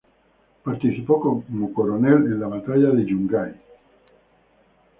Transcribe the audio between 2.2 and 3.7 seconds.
en la Batalla de Yungay.